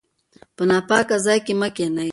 [0.55, 2.09] په ناپاکه ځای کې مه کښینئ.